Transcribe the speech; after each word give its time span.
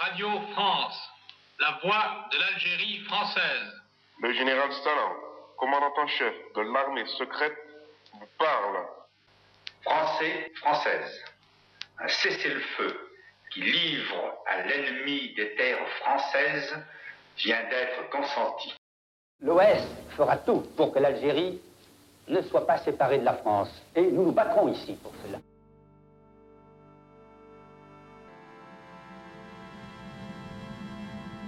Radio 0.00 0.28
France, 0.52 1.10
la 1.60 1.78
voix 1.82 2.28
de 2.32 2.38
l'Algérie 2.38 2.98
française. 3.04 3.82
Le 4.22 4.32
général 4.32 4.72
Stalin, 4.72 5.12
commandant 5.56 5.92
en 5.96 6.06
chef 6.06 6.34
de 6.54 6.60
l'armée 6.72 7.06
secrète, 7.18 7.56
vous 8.12 8.28
parle. 8.38 8.86
Français, 9.82 10.52
Française, 10.56 11.24
un 11.98 12.08
cessez-le-feu 12.08 13.10
qui 13.52 13.62
livre 13.62 14.34
à 14.46 14.62
l'ennemi 14.62 15.34
des 15.34 15.54
terres 15.54 15.88
françaises 16.00 16.76
vient 17.38 17.62
d'être 17.70 18.10
consenti. 18.10 18.74
L'OS 19.40 19.82
fera 20.16 20.36
tout 20.38 20.60
pour 20.76 20.92
que 20.92 20.98
l'Algérie 20.98 21.60
ne 22.28 22.42
soit 22.42 22.66
pas 22.66 22.78
séparée 22.78 23.18
de 23.18 23.24
la 23.24 23.34
France. 23.34 23.70
Et 23.94 24.02
nous 24.02 24.24
nous 24.24 24.32
battrons 24.32 24.68
ici 24.68 24.98
pour 25.02 25.12
cela. 25.24 25.38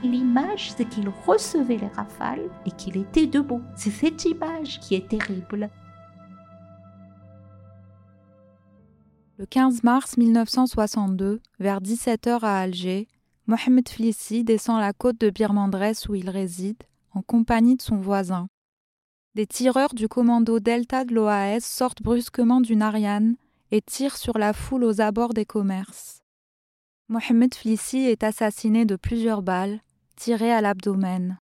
L'image, 0.03 0.73
c'est 0.73 0.89
qu'il 0.89 1.11
recevait 1.27 1.77
les 1.77 1.89
rafales 1.89 2.49
et 2.65 2.71
qu'il 2.71 2.97
était 2.97 3.27
debout. 3.27 3.61
C'est 3.77 3.91
cette 3.91 4.25
image 4.25 4.81
qui 4.81 4.95
est 4.95 5.09
terrible. 5.09 5.69
Le 9.37 9.47
15 9.47 9.83
mars 9.83 10.17
1962, 10.17 11.41
vers 11.59 11.81
17h 11.81 12.41
à 12.43 12.61
Alger, 12.61 13.09
Mohamed 13.47 13.89
Flissi 13.89 14.43
descend 14.45 14.81
la 14.81 14.93
côte 14.93 15.21
de 15.21 15.29
Birmandres 15.29 16.09
où 16.09 16.15
il 16.15 16.31
réside, 16.31 16.83
en 17.13 17.21
compagnie 17.21 17.77
de 17.77 17.83
son 17.83 17.97
voisin. 17.97 18.49
Des 19.35 19.47
tireurs 19.47 19.95
du 19.95 20.09
commando 20.09 20.61
Delta 20.61 21.05
de 21.05 21.15
l'OAS 21.15 21.61
sortent 21.61 22.03
brusquement 22.03 22.61
d'une 22.61 22.83
Ariane 22.83 23.37
et 23.71 23.83
tirent 23.83 24.17
sur 24.17 24.39
la 24.39 24.53
foule 24.53 24.85
aux 24.85 25.01
abords 25.01 25.35
des 25.35 25.45
commerces. 25.45 26.23
Mohamed 27.09 27.55
Flissi 27.55 27.99
est 27.99 28.25
assassiné 28.25 28.85
de 28.85 28.97
plusieurs 28.97 29.43
balles, 29.43 29.81
tiré 30.21 30.53
à 30.53 30.61
l'abdomen. 30.61 31.39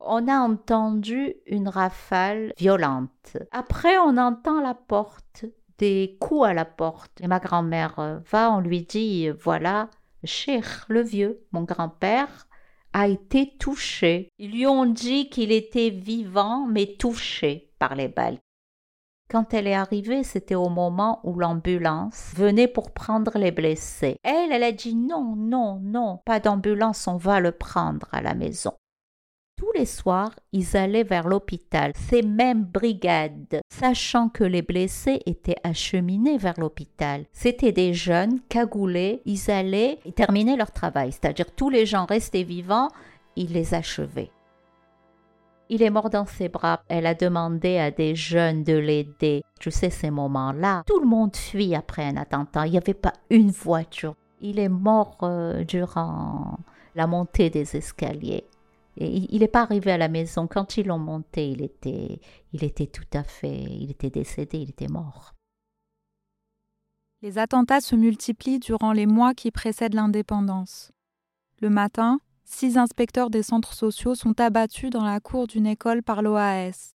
On 0.00 0.26
a 0.28 0.38
entendu 0.40 1.34
une 1.46 1.68
rafale 1.68 2.52
violente. 2.58 3.36
Après, 3.52 3.96
on 3.98 4.16
entend 4.16 4.60
la 4.60 4.74
porte, 4.74 5.44
des 5.78 6.16
coups 6.20 6.46
à 6.46 6.54
la 6.54 6.64
porte. 6.64 7.20
Et 7.20 7.28
ma 7.28 7.38
grand-mère 7.38 8.20
va, 8.30 8.52
on 8.52 8.60
lui 8.60 8.82
dit 8.82 9.28
voilà, 9.30 9.88
Cher, 10.24 10.84
le 10.88 11.00
vieux, 11.00 11.46
mon 11.52 11.62
grand-père, 11.62 12.48
a 12.92 13.06
été 13.06 13.56
touché. 13.58 14.30
Ils 14.38 14.50
lui 14.50 14.66
ont 14.66 14.86
dit 14.86 15.30
qu'il 15.30 15.52
était 15.52 15.90
vivant, 15.90 16.66
mais 16.66 16.96
touché 16.98 17.70
par 17.78 17.94
les 17.94 18.08
balles. 18.08 18.38
Quand 19.30 19.52
elle 19.52 19.66
est 19.66 19.74
arrivée, 19.74 20.24
c'était 20.24 20.54
au 20.54 20.70
moment 20.70 21.20
où 21.22 21.38
l'ambulance 21.38 22.32
venait 22.34 22.66
pour 22.66 22.92
prendre 22.92 23.36
les 23.36 23.50
blessés. 23.50 24.16
Elle, 24.22 24.52
elle 24.52 24.62
a 24.62 24.72
dit 24.72 24.94
non, 24.94 25.36
non, 25.36 25.78
non, 25.82 26.20
pas 26.24 26.40
d'ambulance, 26.40 27.06
on 27.06 27.18
va 27.18 27.38
le 27.38 27.52
prendre 27.52 28.08
à 28.10 28.22
la 28.22 28.34
maison. 28.34 28.72
Tous 29.58 29.70
les 29.74 29.84
soirs, 29.84 30.30
ils 30.52 30.78
allaient 30.78 31.04
vers 31.04 31.28
l'hôpital, 31.28 31.92
ces 31.94 32.22
mêmes 32.22 32.64
brigades, 32.64 33.60
sachant 33.68 34.30
que 34.30 34.44
les 34.44 34.62
blessés 34.62 35.20
étaient 35.26 35.58
acheminés 35.62 36.38
vers 36.38 36.58
l'hôpital. 36.58 37.26
C'étaient 37.32 37.72
des 37.72 37.92
jeunes 37.92 38.40
cagoulés, 38.48 39.20
ils 39.26 39.50
allaient 39.50 39.98
terminer 40.16 40.56
leur 40.56 40.70
travail, 40.70 41.12
c'est-à-dire 41.12 41.50
tous 41.54 41.68
les 41.68 41.84
gens 41.84 42.06
restaient 42.06 42.44
vivants, 42.44 42.88
ils 43.36 43.52
les 43.52 43.74
achevaient. 43.74 44.30
Il 45.70 45.82
est 45.82 45.90
mort 45.90 46.08
dans 46.08 46.24
ses 46.24 46.48
bras. 46.48 46.82
Elle 46.88 47.06
a 47.06 47.14
demandé 47.14 47.78
à 47.78 47.90
des 47.90 48.14
jeunes 48.14 48.64
de 48.64 48.72
l'aider. 48.72 49.42
Je 49.60 49.70
sais 49.70 49.90
ces 49.90 50.10
moments-là. 50.10 50.82
Tout 50.86 51.00
le 51.00 51.06
monde 51.06 51.36
fuit 51.36 51.74
après 51.74 52.04
un 52.04 52.16
attentat. 52.16 52.66
Il 52.66 52.72
n'y 52.72 52.78
avait 52.78 52.94
pas 52.94 53.12
une 53.30 53.50
voiture. 53.50 54.14
Il 54.40 54.58
est 54.58 54.70
mort 54.70 55.18
euh, 55.22 55.64
durant 55.64 56.58
la 56.94 57.06
montée 57.06 57.50
des 57.50 57.76
escaliers. 57.76 58.44
Et 58.96 59.26
il 59.30 59.40
n'est 59.40 59.48
pas 59.48 59.62
arrivé 59.62 59.92
à 59.92 59.98
la 59.98 60.08
maison. 60.08 60.46
Quand 60.46 60.76
ils 60.76 60.86
l'ont 60.86 60.98
monté, 60.98 61.50
il 61.50 61.62
était, 61.62 62.20
il 62.52 62.64
était 62.64 62.86
tout 62.86 63.06
à 63.12 63.22
fait, 63.22 63.62
il 63.62 63.90
était 63.90 64.10
décédé, 64.10 64.58
il 64.58 64.70
était 64.70 64.88
mort. 64.88 65.34
Les 67.22 67.38
attentats 67.38 67.80
se 67.80 67.94
multiplient 67.94 68.58
durant 68.58 68.92
les 68.92 69.06
mois 69.06 69.34
qui 69.34 69.50
précèdent 69.50 69.94
l'indépendance. 69.94 70.92
Le 71.60 71.70
matin, 71.70 72.20
six 72.48 72.78
inspecteurs 72.78 73.28
des 73.30 73.42
centres 73.42 73.74
sociaux 73.74 74.14
sont 74.14 74.40
abattus 74.40 74.90
dans 74.90 75.04
la 75.04 75.20
cour 75.20 75.46
d'une 75.46 75.66
école 75.66 76.02
par 76.02 76.22
l'OAS. 76.22 76.94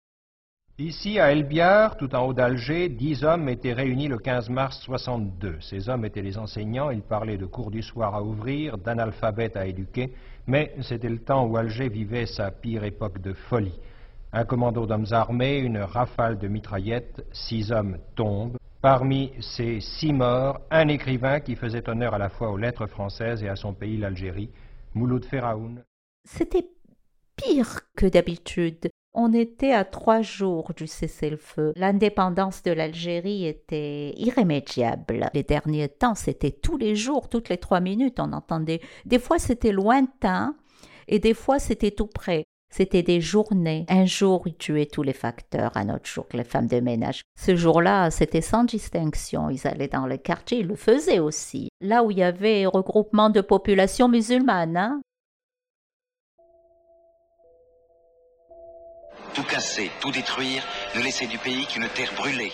Ici, 0.79 1.19
à 1.19 1.33
Elbiar, 1.33 1.97
tout 1.97 2.15
en 2.15 2.27
haut 2.27 2.35
d'Alger, 2.35 2.89
dix 2.89 3.25
hommes 3.25 3.49
étaient 3.49 3.73
réunis 3.73 4.07
le 4.07 4.19
15 4.19 4.51
mars 4.51 4.79
62. 4.83 5.57
Ces 5.61 5.89
hommes 5.89 6.05
étaient 6.05 6.23
les 6.23 6.39
enseignants, 6.39 6.91
ils 6.91 7.03
parlaient 7.03 7.39
de 7.39 7.47
cours 7.47 7.71
du 7.71 7.83
soir 7.83 8.15
à 8.15 8.23
ouvrir, 8.23 8.79
d'analphabètes 8.79 9.57
à 9.57 9.67
éduquer, 9.67 10.13
mais 10.47 10.73
c'était 10.83 11.09
le 11.09 11.19
temps 11.19 11.47
où 11.47 11.57
Alger 11.57 11.89
vivait 11.89 12.27
sa 12.27 12.51
pire 12.51 12.85
époque 12.85 13.21
de 13.21 13.33
folie. 13.33 13.81
Un 14.33 14.45
commando 14.45 14.87
d'hommes 14.87 15.07
armés, 15.11 15.59
une 15.59 15.79
rafale 15.79 16.39
de 16.39 16.47
mitraillettes, 16.47 17.25
six 17.33 17.73
hommes 17.73 17.97
tombent. 18.15 18.59
Parmi 18.81 19.33
ces 19.41 19.81
six 19.81 20.13
morts, 20.13 20.61
un 20.71 20.87
écrivain 20.87 21.41
qui 21.41 21.57
faisait 21.57 21.89
honneur 21.89 22.15
à 22.15 22.19
la 22.19 22.29
fois 22.29 22.51
aux 22.51 22.57
lettres 22.57 22.87
françaises 22.87 23.43
et 23.43 23.49
à 23.49 23.57
son 23.57 23.73
pays, 23.73 23.97
l'Algérie, 23.97 24.51
C'était 26.25 26.69
pire 27.37 27.81
que 27.97 28.07
d'habitude. 28.07 28.89
On 29.15 29.33
était 29.33 29.73
à 29.73 29.85
trois 29.85 30.23
jours 30.23 30.73
du 30.77 30.87
cessez-le-feu. 30.87 31.73
L'indépendance 31.77 32.63
de 32.63 32.73
l'Algérie 32.73 33.47
était 33.47 34.13
irrémédiable. 34.17 35.31
Les 35.35 35.43
derniers 35.43 35.89
temps, 35.89 36.15
c'était 36.15 36.53
tous 36.53 36.77
les 36.77 36.95
jours, 36.95 37.29
toutes 37.29 37.49
les 37.49 37.59
trois 37.59 37.81
minutes, 37.81 38.21
on 38.21 38.33
entendait. 38.33 38.81
Des 39.07 39.19
fois, 39.19 39.39
c'était 39.39 39.73
lointain 39.73 40.55
et 41.09 41.19
des 41.19 41.35
fois, 41.35 41.59
c'était 41.59 41.91
tout 41.91 42.07
près. 42.07 42.45
C'était 42.71 43.03
des 43.03 43.21
journées. 43.21 43.87
Un 43.89 44.05
jour, 44.05 44.43
ils 44.47 44.57
tuaient 44.57 44.87
tous 44.87 45.03
les 45.03 45.13
facteurs, 45.13 45.73
un 45.75 45.89
autre 45.89 46.07
jour, 46.07 46.27
les 46.33 46.45
femmes 46.45 46.67
de 46.67 46.81
ménage. 46.81 47.23
Ce 47.39 47.57
jour-là, 47.57 48.11
c'était 48.11 48.43
sans 48.43 48.65
distinction. 48.65 49.49
Ils 49.51 49.67
allaient 49.67 49.89
dans 49.89 50.07
le 50.07 50.19
quartier, 50.19 50.59
ils 50.61 50.67
le 50.67 50.77
faisaient 50.77 51.19
aussi. 51.19 51.71
Là 51.81 52.05
où 52.05 52.11
il 52.11 52.19
y 52.19 52.23
avait 52.23 52.67
regroupement 52.67 53.31
de 53.31 53.41
population 53.41 54.09
musulmane, 54.09 54.77
hein. 54.77 55.01
Tout 59.35 59.45
casser, 59.45 59.91
tout 60.01 60.11
détruire, 60.11 60.63
ne 60.97 61.03
laisser 61.03 61.27
du 61.27 61.39
pays 61.39 61.67
qu'une 61.67 61.89
terre 61.95 62.13
brûlée. 62.17 62.53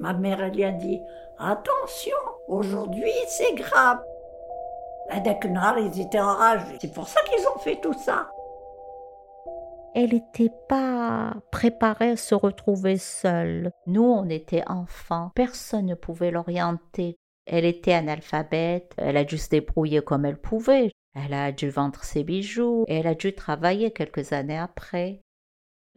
Ma 0.00 0.12
mère, 0.12 0.42
elle 0.42 0.54
lui 0.54 0.64
a 0.64 0.72
dit 0.72 1.00
Attention, 1.38 2.16
aujourd'hui 2.48 3.10
c'est 3.28 3.54
grave. 3.54 4.02
Ils 5.14 6.00
étaient 6.00 6.20
enragés. 6.20 6.78
C'est 6.80 6.92
pour 6.92 7.08
ça 7.08 7.20
qu'ils 7.22 7.46
ont 7.46 7.58
fait 7.58 7.80
tout 7.80 7.92
ça. 7.92 8.30
Elle 9.94 10.10
n'était 10.10 10.52
pas 10.68 11.34
préparée 11.50 12.12
à 12.12 12.16
se 12.16 12.34
retrouver 12.34 12.96
seule. 12.96 13.72
Nous, 13.86 14.02
on 14.02 14.28
était 14.28 14.62
enfants. 14.66 15.30
Personne 15.34 15.86
ne 15.86 15.94
pouvait 15.94 16.30
l'orienter. 16.30 17.16
Elle 17.46 17.66
était 17.66 17.92
analphabète. 17.92 18.94
Elle 18.96 19.18
a 19.18 19.24
dû 19.24 19.36
se 19.36 19.50
débrouiller 19.50 20.00
comme 20.00 20.24
elle 20.24 20.40
pouvait. 20.40 20.90
Elle 21.14 21.34
a 21.34 21.52
dû 21.52 21.68
vendre 21.68 22.02
ses 22.04 22.24
bijoux 22.24 22.84
et 22.88 23.00
elle 23.00 23.06
a 23.06 23.14
dû 23.14 23.34
travailler 23.34 23.90
quelques 23.90 24.32
années 24.32 24.58
après. 24.58 25.20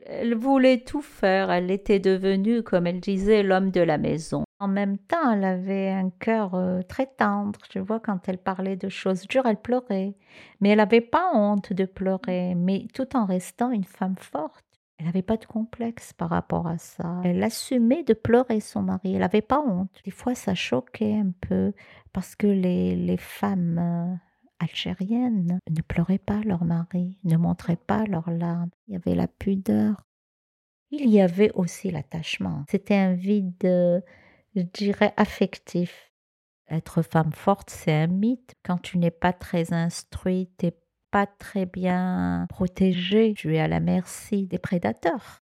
Elle 0.06 0.36
voulait 0.36 0.82
tout 0.82 1.02
faire, 1.02 1.52
elle 1.52 1.72
était 1.72 2.00
devenue, 2.00 2.62
comme 2.62 2.86
elle 2.86 3.00
disait, 3.00 3.44
l'homme 3.44 3.72
de 3.72 3.82
la 3.82 3.98
maison. 3.98 4.44
En 4.60 4.68
même 4.68 4.98
temps, 4.98 5.32
elle 5.32 5.44
avait 5.44 5.90
un 5.90 6.10
cœur 6.10 6.56
euh, 6.56 6.82
très 6.82 7.08
tendre. 7.08 7.60
Je 7.74 7.80
vois 7.80 8.00
quand 8.00 8.30
elle 8.30 8.38
parlait 8.38 8.78
de 8.78 8.88
choses 8.88 9.28
dures, 9.28 9.46
elle 9.46 9.60
pleurait. 9.60 10.16
Mais 10.62 10.70
elle 10.70 10.78
n'avait 10.78 11.02
pas 11.02 11.32
honte 11.34 11.74
de 11.74 11.86
pleurer, 11.86 12.56
mais 12.56 12.88
tout 12.94 13.18
en 13.18 13.26
restant 13.26 13.72
une 13.72 13.84
femme 13.84 14.16
forte. 14.18 14.64
Elle 14.98 15.08
n'avait 15.08 15.22
pas 15.22 15.36
de 15.36 15.46
complexe 15.46 16.14
par 16.14 16.30
rapport 16.30 16.68
à 16.68 16.78
ça. 16.78 17.20
Elle 17.26 17.44
assumait 17.44 18.04
de 18.04 18.14
pleurer 18.14 18.62
son 18.62 18.82
mari. 18.82 19.14
Elle 19.14 19.20
n'avait 19.20 19.42
pas 19.42 19.60
honte. 19.60 19.92
Des 20.06 20.12
fois, 20.12 20.36
ça 20.36 20.56
choquait 20.56 21.16
un 21.16 21.32
peu 21.42 21.74
parce 22.14 22.36
que 22.36 22.48
les, 22.48 22.96
les 22.96 23.18
femmes 23.18 23.78
euh, 23.78 24.16
algériennes 24.60 25.60
ne 25.70 25.82
pleuraient 25.82 26.18
pas 26.18 26.42
leur 26.42 26.64
mari, 26.64 27.18
ne 27.24 27.38
montraient 27.38 27.76
pas 27.76 28.06
leurs 28.06 28.32
larmes. 28.32 28.70
Il 28.88 28.94
y 28.94 28.98
avait 28.98 29.16
la 29.16 29.28
pudeur. 29.28 30.04
Il 30.92 31.10
y 31.10 31.22
avait 31.22 31.52
aussi 31.54 31.92
l'attachement. 31.92 32.64
C'était 32.70 32.96
un 32.96 33.14
vide, 33.14 34.04
je 34.56 34.62
dirais, 34.62 35.14
affectif. 35.18 36.12
Être 36.70 37.02
femme 37.02 37.34
forte, 37.34 37.70
c'est 37.70 37.94
un 37.94 38.08
mythe. 38.08 38.56
Quand 38.64 38.78
tu 38.78 38.98
n'es 38.98 39.12
pas 39.12 39.34
très 39.34 39.74
instruite, 39.74 40.64
et 40.64 40.74
pas 41.12 41.28
très 41.28 41.66
bien 41.66 42.46
protégée, 42.50 43.34
tu 43.36 43.56
es 43.56 43.60
à 43.60 43.68
la 43.68 43.80
merci 43.80 44.48
des 44.48 44.60
prédateurs 44.60 45.45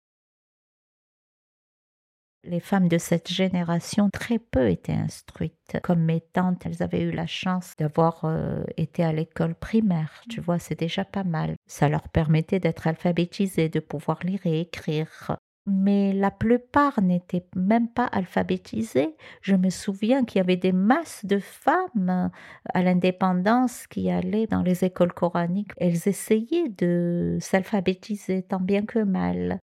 les 2.44 2.60
femmes 2.60 2.88
de 2.88 2.98
cette 2.98 3.30
génération 3.32 4.10
très 4.10 4.40
peu 4.40 4.70
étaient 4.70 4.92
instruites. 4.92 5.78
Comme 5.82 6.04
mes 6.04 6.22
tantes, 6.22 6.66
elles 6.66 6.84
avaient 6.84 7.02
eu 7.02 7.12
la 7.12 7.28
chance 7.28 7.74
d'avoir 7.78 8.26
euh, 8.26 8.64
été 8.78 9.04
à 9.04 9.14
l'école 9.14 9.56
primaire. 9.56 10.22
Tu 10.30 10.42
vois, 10.42 10.60
c'est 10.60 10.78
déjà 10.78 11.06
pas 11.06 11.24
mal. 11.24 11.56
Ça 11.68 11.90
leur 11.90 12.10
permettait 12.10 12.60
d'être 12.60 12.88
alphabétisées, 12.88 13.70
de 13.70 13.80
pouvoir 13.80 14.20
lire 14.24 14.42
et 14.46 14.62
écrire. 14.62 15.38
mais 15.66 16.12
la 16.12 16.30
plupart 16.30 17.02
n'étaient 17.02 17.46
même 17.56 17.88
pas 17.88 18.06
alphabétisés. 18.08 19.16
Je 19.42 19.56
me 19.56 19.70
souviens 19.70 20.26
qu'il 20.26 20.40
y 20.40 20.42
avait 20.42 20.58
des 20.58 20.74
masses 20.74 21.26
de 21.26 21.40
femmes 21.40 22.32
à 22.74 22.84
l'indépendance 22.84 23.88
qui 23.88 24.10
allaient 24.12 24.48
dans 24.48 24.62
les 24.62 24.84
écoles 24.84 25.14
coraniques. 25.14 25.72
Elles 25.78 26.10
essayaient 26.10 26.68
de 26.68 27.38
s'alphabétiser 27.40 28.44
tant 28.44 28.60
bien 28.60 28.86
que 28.86 29.00
mal. 29.00 29.60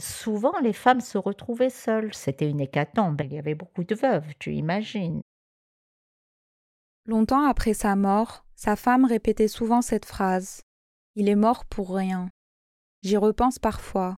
Souvent, 0.00 0.58
les 0.60 0.72
femmes 0.72 1.02
se 1.02 1.18
retrouvaient 1.18 1.70
seules. 1.70 2.14
C'était 2.14 2.48
une 2.48 2.60
hécatombe. 2.60 3.20
Il 3.22 3.34
y 3.34 3.38
avait 3.38 3.54
beaucoup 3.54 3.84
de 3.84 3.94
veuves, 3.94 4.32
tu 4.38 4.54
imagines. 4.54 5.20
Longtemps 7.04 7.46
après 7.46 7.74
sa 7.74 7.96
mort, 7.96 8.44
sa 8.54 8.76
femme 8.76 9.04
répétait 9.04 9.48
souvent 9.48 9.82
cette 9.82 10.06
phrase 10.06 10.62
Il 11.16 11.28
est 11.28 11.36
mort 11.36 11.66
pour 11.66 11.94
rien. 11.94 12.30
J'y 13.02 13.18
repense 13.18 13.58
parfois. 13.58 14.16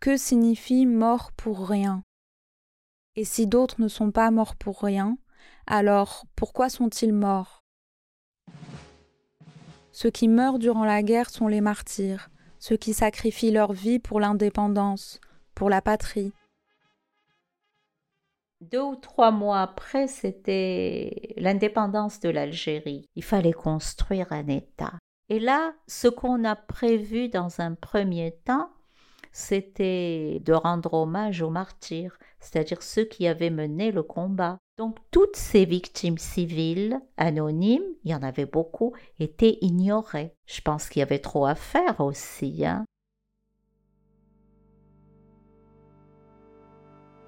Que 0.00 0.16
signifie 0.16 0.86
mort 0.86 1.32
pour 1.32 1.68
rien? 1.68 2.02
Et 3.16 3.24
si 3.24 3.46
d'autres 3.46 3.80
ne 3.82 3.88
sont 3.88 4.12
pas 4.12 4.30
morts 4.30 4.56
pour 4.56 4.82
rien, 4.82 5.18
alors 5.66 6.24
pourquoi 6.36 6.70
sont-ils 6.70 7.12
morts? 7.12 7.60
Ceux 9.92 10.10
qui 10.10 10.26
meurent 10.26 10.58
durant 10.58 10.86
la 10.86 11.02
guerre 11.02 11.28
sont 11.28 11.48
les 11.48 11.60
martyrs, 11.60 12.30
ceux 12.62 12.76
qui 12.76 12.94
sacrifient 12.94 13.50
leur 13.50 13.72
vie 13.72 13.98
pour 13.98 14.20
l'indépendance, 14.20 15.20
pour 15.52 15.68
la 15.68 15.82
patrie. 15.82 16.32
Deux 18.60 18.80
ou 18.80 18.94
trois 18.94 19.32
mois 19.32 19.62
après, 19.62 20.06
c'était 20.06 21.34
l'indépendance 21.38 22.20
de 22.20 22.28
l'Algérie. 22.28 23.04
Il 23.16 23.24
fallait 23.24 23.52
construire 23.52 24.32
un 24.32 24.46
État. 24.46 24.92
Et 25.28 25.40
là, 25.40 25.74
ce 25.88 26.06
qu'on 26.06 26.44
a 26.44 26.54
prévu 26.54 27.28
dans 27.28 27.60
un 27.60 27.74
premier 27.74 28.38
temps, 28.44 28.70
c'était 29.32 30.40
de 30.44 30.52
rendre 30.52 30.94
hommage 30.94 31.42
aux 31.42 31.50
martyrs, 31.50 32.16
c'est-à-dire 32.38 32.84
ceux 32.84 33.06
qui 33.06 33.26
avaient 33.26 33.50
mené 33.50 33.90
le 33.90 34.04
combat. 34.04 34.58
Donc 34.82 34.96
toutes 35.12 35.36
ces 35.36 35.64
victimes 35.64 36.18
civiles, 36.18 36.98
anonymes, 37.16 37.84
il 38.02 38.10
y 38.10 38.14
en 38.16 38.22
avait 38.24 38.46
beaucoup, 38.46 38.94
étaient 39.20 39.58
ignorées. 39.60 40.34
Je 40.44 40.60
pense 40.60 40.88
qu'il 40.88 40.98
y 40.98 41.02
avait 41.04 41.20
trop 41.20 41.46
à 41.46 41.54
faire 41.54 42.00
aussi. 42.00 42.66
Hein. 42.66 42.84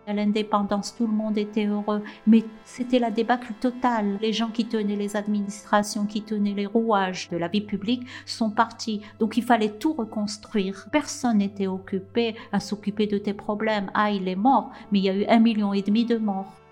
À 0.08 0.14
l'indépendance, 0.14 0.96
tout 0.96 1.06
le 1.06 1.12
monde 1.12 1.38
était 1.38 1.66
heureux, 1.66 2.02
mais 2.26 2.42
c'était 2.64 2.98
la 2.98 3.12
débâcle 3.12 3.52
totale. 3.60 4.18
Les 4.20 4.32
gens 4.32 4.50
qui 4.50 4.66
tenaient 4.66 4.96
les 4.96 5.14
administrations, 5.14 6.06
qui 6.06 6.22
tenaient 6.22 6.54
les 6.54 6.66
rouages 6.66 7.28
de 7.30 7.36
la 7.36 7.46
vie 7.46 7.60
publique 7.60 8.02
sont 8.26 8.50
partis. 8.50 9.00
Donc 9.20 9.36
il 9.36 9.44
fallait 9.44 9.78
tout 9.78 9.92
reconstruire. 9.92 10.88
Personne 10.90 11.38
n'était 11.38 11.68
occupé 11.68 12.34
à 12.50 12.58
s'occuper 12.58 13.06
de 13.06 13.18
tes 13.18 13.32
problèmes. 13.32 13.92
Ah, 13.94 14.10
il 14.10 14.26
est 14.26 14.34
mort, 14.34 14.72
mais 14.90 14.98
il 14.98 15.04
y 15.04 15.08
a 15.08 15.14
eu 15.14 15.24
un 15.26 15.38
million 15.38 15.72
et 15.72 15.82
demi 15.82 16.04
de 16.04 16.18
morts. 16.18 16.63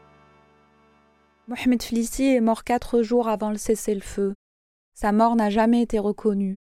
Mohamed 1.48 1.82
Flissi 1.82 2.24
est 2.24 2.40
mort 2.40 2.64
quatre 2.64 3.02
jours 3.02 3.28
avant 3.28 3.50
le 3.50 3.58
cessez-le-feu. 3.58 4.34
Sa 4.94 5.12
mort 5.12 5.36
n'a 5.36 5.50
jamais 5.50 5.82
été 5.82 5.98
reconnue. 5.98 6.56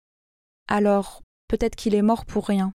Alors, 0.68 1.21
peut-être 1.47 1.75
qu'il 1.75 1.95
est 1.95 2.01
mort 2.01 2.25
pour 2.25 2.47
rien 2.47 2.71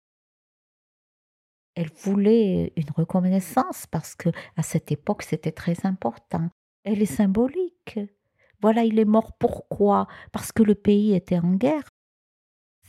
elle 1.81 1.91
voulait 2.03 2.73
une 2.77 2.91
reconnaissance 2.95 3.87
parce 3.87 4.15
que 4.15 4.29
à 4.57 4.63
cette 4.63 4.93
époque 4.93 5.23
c'était 5.23 5.53
très 5.53 5.77
important. 5.85 6.51
Elle 6.85 7.03
est 7.03 7.07
symbolique. 7.07 7.99
Voilà, 8.61 8.85
il 8.85 8.99
est 8.99 9.07
mort 9.07 9.33
pourquoi? 9.39 10.07
Parce 10.33 10.53
que 10.53 10.63
le 10.63 10.75
pays 10.75 11.15
était 11.15 11.39
en 11.39 11.55
guerre. 11.55 11.89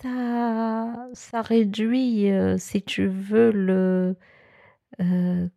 Ça, 0.02 1.08
ça 1.14 1.42
réduit, 1.42 2.32
euh, 2.32 2.58
si 2.58 2.82
tu 2.82 3.08
veux, 3.08 3.52
le 3.52 4.18
euh, 5.00 5.48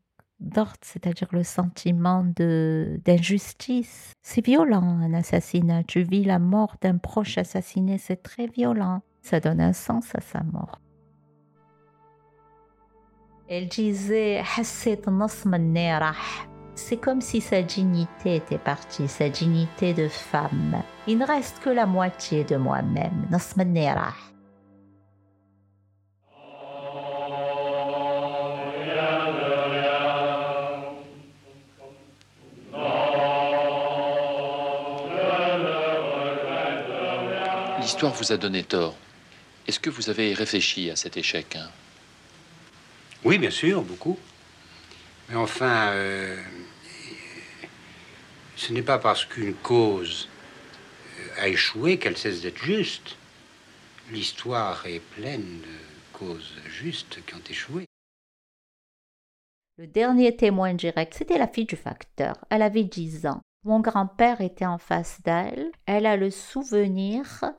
c'est-à-dire 0.82 1.28
le 1.32 1.42
sentiment 1.42 2.24
d'injustice. 2.24 4.12
C'est 4.22 4.44
violent 4.44 4.98
un 5.00 5.14
assassinat. 5.14 5.84
Tu 5.84 6.02
vis 6.02 6.24
la 6.24 6.38
mort 6.38 6.76
d'un 6.80 6.98
proche 6.98 7.38
assassiné, 7.38 7.98
c'est 7.98 8.22
très 8.22 8.46
violent. 8.46 9.02
Ça 9.22 9.40
donne 9.40 9.60
un 9.60 9.72
sens 9.72 10.14
à 10.14 10.20
sa 10.20 10.42
mort. 10.42 10.80
Elle 13.48 13.68
disait 13.68 14.42
c'est 16.76 16.96
comme 16.96 17.20
si 17.20 17.40
sa 17.40 17.62
dignité 17.62 18.36
était 18.36 18.58
partie, 18.58 19.06
sa 19.06 19.28
dignité 19.28 19.94
de 19.94 20.08
femme. 20.08 20.82
Il 21.06 21.18
ne 21.18 21.26
reste 21.26 21.60
que 21.60 21.70
la 21.70 21.86
moitié 21.86 22.44
de 22.44 22.56
moi-même. 22.56 23.26
L'histoire 38.04 38.22
vous 38.22 38.32
a 38.32 38.36
donné 38.36 38.62
tort. 38.64 38.94
Est-ce 39.66 39.80
que 39.80 39.88
vous 39.88 40.10
avez 40.10 40.34
réfléchi 40.34 40.90
à 40.90 40.96
cet 40.96 41.16
échec 41.16 41.56
hein? 41.56 41.70
Oui, 43.24 43.38
bien 43.38 43.48
sûr, 43.48 43.80
beaucoup. 43.80 44.18
Mais 45.30 45.36
enfin, 45.36 45.92
euh, 45.92 46.38
ce 48.56 48.74
n'est 48.74 48.82
pas 48.82 48.98
parce 48.98 49.24
qu'une 49.24 49.54
cause 49.54 50.28
euh, 51.18 51.44
a 51.44 51.48
échoué 51.48 51.98
qu'elle 51.98 52.18
cesse 52.18 52.42
d'être 52.42 52.62
juste. 52.62 53.16
L'histoire 54.10 54.84
est 54.84 55.00
pleine 55.00 55.62
de 55.62 55.78
causes 56.12 56.52
justes 56.66 57.24
qui 57.24 57.34
ont 57.34 57.42
échoué. 57.48 57.86
Le 59.78 59.86
dernier 59.86 60.36
témoin 60.36 60.74
direct, 60.74 61.14
c'était 61.16 61.38
la 61.38 61.48
fille 61.48 61.64
du 61.64 61.76
facteur. 61.76 62.36
Elle 62.50 62.60
avait 62.60 62.84
10 62.84 63.24
ans. 63.24 63.40
Mon 63.64 63.80
grand-père 63.80 64.42
était 64.42 64.66
en 64.66 64.76
face 64.76 65.22
d'elle. 65.22 65.72
Elle 65.86 66.04
a 66.04 66.18
le 66.18 66.30
souvenir 66.30 67.54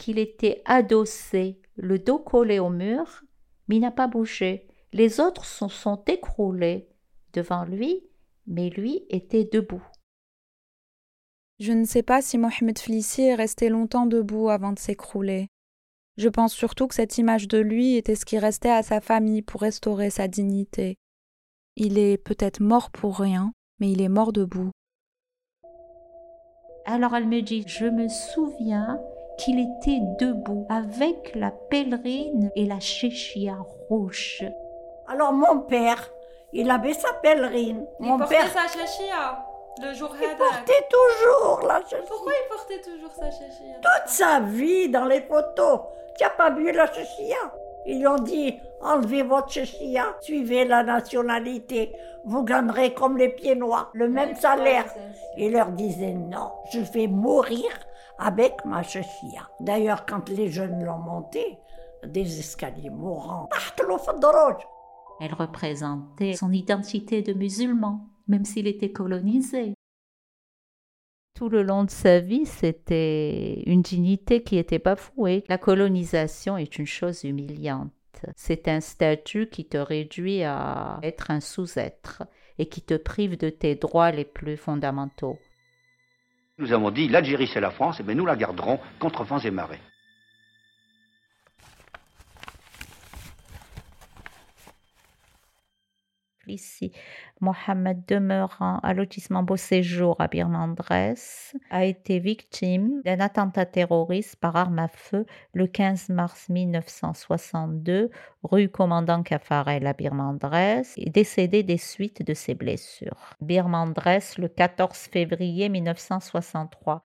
qu'il 0.00 0.18
était 0.18 0.62
adossé, 0.64 1.60
le 1.76 1.98
dos 1.98 2.18
collé 2.18 2.58
au 2.58 2.70
mur, 2.70 3.22
mais 3.68 3.76
il 3.76 3.80
n'a 3.80 3.90
pas 3.90 4.08
bougé. 4.08 4.66
Les 4.92 5.20
autres 5.20 5.44
se 5.44 5.68
sont 5.68 6.02
écroulés 6.06 6.88
devant 7.34 7.64
lui, 7.64 8.02
mais 8.46 8.70
lui 8.70 9.04
était 9.10 9.44
debout. 9.44 9.86
Je 11.60 11.72
ne 11.72 11.84
sais 11.84 12.02
pas 12.02 12.22
si 12.22 12.38
Mohamed 12.38 12.78
Flissi 12.78 13.22
est 13.22 13.34
resté 13.34 13.68
longtemps 13.68 14.06
debout 14.06 14.48
avant 14.48 14.72
de 14.72 14.78
s'écrouler. 14.78 15.48
Je 16.16 16.28
pense 16.28 16.54
surtout 16.54 16.88
que 16.88 16.94
cette 16.94 17.18
image 17.18 17.46
de 17.46 17.58
lui 17.58 17.96
était 17.96 18.16
ce 18.16 18.24
qui 18.24 18.38
restait 18.38 18.70
à 18.70 18.82
sa 18.82 19.00
famille 19.02 19.42
pour 19.42 19.60
restaurer 19.60 20.08
sa 20.08 20.26
dignité. 20.26 20.96
Il 21.76 21.98
est 21.98 22.16
peut-être 22.16 22.60
mort 22.60 22.90
pour 22.90 23.18
rien, 23.18 23.52
mais 23.78 23.92
il 23.92 24.00
est 24.00 24.08
mort 24.08 24.32
debout. 24.32 24.70
Alors 26.86 27.14
elle 27.14 27.28
me 27.28 27.42
dit, 27.42 27.64
je 27.66 27.84
me 27.84 28.08
souviens 28.08 28.98
qu'il 29.40 29.58
était 29.58 30.00
debout 30.18 30.66
avec 30.68 31.34
la 31.34 31.50
pèlerine 31.50 32.50
et 32.54 32.66
la 32.66 32.78
chéchia 32.78 33.56
rouge. 33.88 34.44
Alors 35.08 35.32
mon 35.32 35.60
père, 35.60 36.10
il 36.52 36.70
avait 36.70 36.92
sa 36.92 37.14
pèlerine. 37.14 37.86
Il 38.00 38.06
mon 38.06 38.18
portait 38.18 38.36
père, 38.36 38.48
sa 38.48 38.68
chachia 38.68 39.46
le 39.80 39.94
jour 39.94 40.10
il 40.20 40.36
portait 40.36 40.86
toujours 40.90 41.60
la 41.66 41.80
chachia. 41.80 42.04
Pourquoi 42.06 42.32
il 42.32 42.48
portait 42.54 42.80
toujours 42.82 43.12
sa 43.12 43.30
chachia 43.30 43.76
Toute 43.80 44.08
sa 44.08 44.40
vie 44.40 44.90
dans 44.90 45.06
les 45.06 45.22
photos. 45.22 45.80
Tu 46.18 46.24
n'as 46.24 46.30
pas 46.30 46.50
vu 46.50 46.70
la 46.72 46.86
chachia 46.86 47.36
Ils 47.86 48.00
lui 48.00 48.06
ont 48.06 48.18
dit 48.18 48.58
enlevez 48.82 49.22
votre 49.22 49.48
chachia, 49.48 50.16
suivez 50.20 50.66
la 50.66 50.82
nationalité, 50.82 51.92
vous 52.24 52.42
gagnerez 52.42 52.92
comme 52.92 53.16
les 53.16 53.30
pieds 53.30 53.54
noirs, 53.54 53.90
le 53.94 54.08
même 54.08 54.34
salaire. 54.36 54.84
Il 55.38 55.52
leur 55.52 55.68
disait 55.68 56.12
non, 56.12 56.50
je 56.72 56.80
vais 56.80 57.06
mourir 57.06 57.70
avec 58.20 58.64
ma 58.64 58.82
chachia. 58.82 59.50
D'ailleurs, 59.60 60.06
quand 60.06 60.28
les 60.28 60.50
jeunes 60.50 60.84
l'ont 60.84 60.98
monté, 60.98 61.58
des 62.06 62.38
escaliers 62.38 62.90
mourants. 62.90 63.48
Elle 65.20 65.34
représentait 65.34 66.34
son 66.34 66.52
identité 66.52 67.22
de 67.22 67.32
musulman, 67.32 68.08
même 68.28 68.44
s'il 68.44 68.66
était 68.66 68.92
colonisé. 68.92 69.74
Tout 71.34 71.48
le 71.48 71.62
long 71.62 71.84
de 71.84 71.90
sa 71.90 72.20
vie, 72.20 72.46
c'était 72.46 73.62
une 73.66 73.82
dignité 73.82 74.42
qui 74.42 74.58
était 74.58 74.78
bafouée. 74.78 75.44
La 75.48 75.58
colonisation 75.58 76.56
est 76.56 76.78
une 76.78 76.86
chose 76.86 77.24
humiliante. 77.24 77.92
C'est 78.36 78.68
un 78.68 78.80
statut 78.80 79.48
qui 79.48 79.64
te 79.64 79.78
réduit 79.78 80.42
à 80.42 80.98
être 81.02 81.30
un 81.30 81.40
sous-être 81.40 82.22
et 82.58 82.66
qui 82.66 82.82
te 82.82 82.94
prive 82.94 83.38
de 83.38 83.48
tes 83.48 83.74
droits 83.74 84.10
les 84.10 84.26
plus 84.26 84.58
fondamentaux. 84.58 85.38
Nous 86.60 86.74
avons 86.74 86.90
dit 86.90 87.08
l'Algérie 87.08 87.50
c'est 87.52 87.60
la 87.60 87.70
France, 87.70 88.00
et 88.00 88.02
bien 88.02 88.14
nous 88.14 88.26
la 88.26 88.36
garderons 88.36 88.78
contre 88.98 89.24
vents 89.24 89.38
et 89.38 89.50
marées. 89.50 89.80
Flissi, 96.50 96.90
Mohamed 97.40 98.04
demeurant 98.08 98.80
à 98.82 98.92
lotissement 98.92 99.44
Beau 99.44 99.56
Séjour 99.56 100.16
à 100.18 100.26
Birmandres, 100.26 101.14
a 101.70 101.84
été 101.84 102.18
victime 102.18 103.00
d'un 103.04 103.20
attentat 103.20 103.66
terroriste 103.66 104.34
par 104.34 104.56
arme 104.56 104.80
à 104.80 104.88
feu 104.88 105.26
le 105.54 105.68
15 105.68 106.08
mars 106.08 106.48
1962, 106.48 108.10
rue 108.42 108.68
Commandant 108.68 109.22
Cafarel 109.22 109.86
à 109.86 109.92
Birmandres, 109.92 110.82
et 110.96 111.10
décédé 111.10 111.62
des 111.62 111.78
suites 111.78 112.26
de 112.26 112.34
ses 112.34 112.54
blessures. 112.54 113.34
Birmandres 113.40 114.18
le 114.38 114.48
14 114.48 114.96
février 114.96 115.68
1963. 115.68 117.09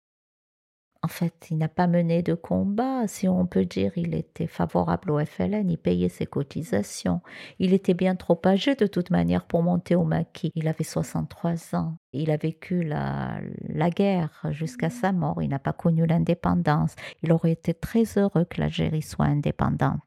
En 1.05 1.09
fait, 1.09 1.49
il 1.51 1.59
n'a 1.59 1.69
pas 1.69 1.87
mené 1.87 2.23
de 2.23 2.33
combat, 2.33 3.07
si 3.09 3.29
on 3.29 3.45
peut 3.45 3.67
dire. 3.67 3.93
Il 3.97 4.15
était 4.15 4.47
favorable 4.47 5.11
au 5.11 5.23
FLN, 5.23 5.69
il 5.69 5.77
payait 5.77 6.09
ses 6.09 6.25
cotisations. 6.25 7.21
Il 7.59 7.75
était 7.75 7.93
bien 7.93 8.17
trop 8.17 8.41
âgé 8.47 8.75
de 8.75 8.87
toute 8.87 9.11
manière 9.11 9.45
pour 9.45 9.63
monter 9.63 9.97
au 9.97 10.05
maquis. 10.05 10.51
Il 10.55 10.67
avait 10.67 10.83
63 10.83 11.75
ans. 11.75 11.99
Il 12.15 12.31
a 12.31 12.39
vécu 12.39 12.83
la, 12.83 13.39
la 13.69 13.91
guerre 13.91 14.47
jusqu'à 14.49 14.89
sa 14.89 15.13
mort. 15.13 15.43
Il 15.43 15.51
n'a 15.51 15.59
pas 15.59 15.75
connu 15.75 16.07
l'indépendance. 16.07 16.97
Il 17.23 17.33
aurait 17.33 17.53
été 17.53 17.75
très 17.75 18.05
heureux 18.17 18.47
que 18.47 18.63
l'Algérie 18.63 19.03
soit 19.03 19.27
indépendante. 19.27 20.01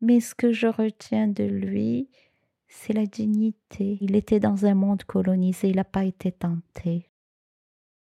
Mais 0.00 0.18
ce 0.18 0.34
que 0.34 0.50
je 0.50 0.66
retiens 0.66 1.28
de 1.28 1.44
lui, 1.44 2.08
c'est 2.66 2.92
la 2.92 3.06
dignité. 3.06 3.98
Il 4.00 4.16
était 4.16 4.40
dans 4.40 4.66
un 4.66 4.74
monde 4.74 5.04
colonisé, 5.04 5.68
il 5.68 5.76
n'a 5.76 5.84
pas 5.84 6.02
été 6.02 6.32
tenté. 6.32 7.08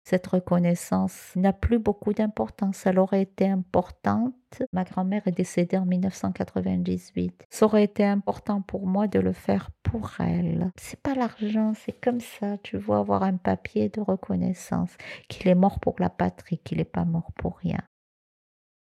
Cette 0.03 0.25
reconnaissance 0.27 1.33
n'a 1.35 1.53
plus 1.53 1.77
beaucoup 1.77 2.13
d'importance. 2.13 2.85
Elle 2.85 2.99
aurait 2.99 3.21
été 3.21 3.47
importante. 3.47 4.33
Ma 4.73 4.83
grand-mère 4.83 5.27
est 5.27 5.31
décédée 5.31 5.77
en 5.77 5.85
1998. 5.85 7.45
Ça 7.49 7.65
aurait 7.65 7.83
été 7.83 8.03
important 8.03 8.61
pour 8.61 8.87
moi 8.87 9.07
de 9.07 9.19
le 9.19 9.33
faire 9.33 9.69
pour 9.83 10.09
elle. 10.19 10.71
C'est 10.77 11.01
pas 11.01 11.13
l'argent, 11.13 11.73
c'est 11.75 11.99
comme 11.99 12.21
ça. 12.21 12.57
Tu 12.59 12.77
vois 12.77 12.99
avoir 12.99 13.23
un 13.23 13.37
papier 13.37 13.89
de 13.89 14.01
reconnaissance 14.01 14.91
qu'il 15.27 15.47
est 15.47 15.55
mort 15.55 15.79
pour 15.79 15.95
la 15.99 16.09
patrie, 16.09 16.57
qu'il 16.57 16.79
n'est 16.79 16.85
pas 16.85 17.05
mort 17.05 17.31
pour 17.33 17.57
rien. 17.57 17.79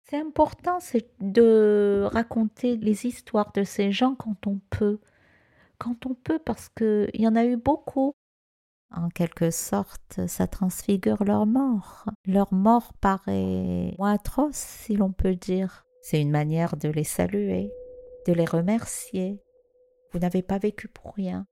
C'est 0.08 0.20
important, 0.20 0.78
c'est 0.78 1.10
de 1.20 2.08
raconter 2.12 2.76
les 2.76 3.06
histoires 3.06 3.50
de 3.52 3.64
ces 3.64 3.90
gens 3.90 4.14
quand 4.14 4.46
on 4.46 4.60
peut. 4.70 5.00
Quand 5.78 6.06
on 6.06 6.14
peut, 6.14 6.38
parce 6.38 6.68
qu'il 6.68 7.10
y 7.14 7.26
en 7.26 7.34
a 7.34 7.44
eu 7.44 7.56
beaucoup. 7.56 8.12
En 8.94 9.08
quelque 9.08 9.50
sorte, 9.50 10.26
ça 10.26 10.46
transfigure 10.46 11.24
leur 11.24 11.46
mort. 11.46 12.04
Leur 12.24 12.52
mort 12.52 12.92
paraît 13.00 13.94
moins 13.98 14.14
atroce, 14.14 14.56
si 14.56 14.96
l'on 14.96 15.12
peut 15.12 15.34
dire. 15.34 15.84
C'est 16.02 16.20
une 16.20 16.30
manière 16.30 16.76
de 16.76 16.88
les 16.88 17.04
saluer, 17.04 17.72
de 18.26 18.32
les 18.32 18.44
remercier. 18.44 19.42
Vous 20.12 20.20
n'avez 20.20 20.42
pas 20.42 20.58
vécu 20.58 20.88
pour 20.88 21.14
rien. 21.14 21.46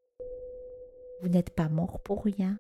Vous 1.21 1.29
n'êtes 1.29 1.55
pas 1.55 1.69
mort 1.69 2.00
pour 2.03 2.25
rien. 2.25 2.57